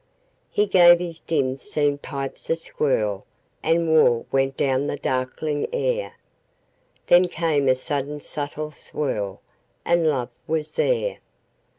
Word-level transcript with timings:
He 0.49 0.65
gave 0.65 0.97
his 0.97 1.19
dim 1.19 1.59
seen 1.59 1.99
pipes 1.99 2.49
a 2.49 2.53
skirlAnd 2.55 3.21
war 3.85 4.25
went 4.31 4.57
down 4.57 4.87
the 4.87 4.97
darkling 4.97 5.67
air; 5.71 6.15
Then 7.05 7.27
came 7.27 7.67
a 7.69 7.75
sudden 7.75 8.19
subtle 8.19 8.71
swirl, 8.71 9.41
And 9.85 10.07
love 10.09 10.29
was 10.47 10.71
there. 10.71 11.19